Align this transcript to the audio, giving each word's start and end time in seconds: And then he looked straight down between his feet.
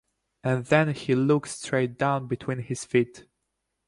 And 0.43 0.65
then 0.65 0.95
he 0.95 1.13
looked 1.13 1.49
straight 1.49 1.99
down 1.99 2.25
between 2.25 2.57
his 2.57 2.85
feet. 2.85 3.27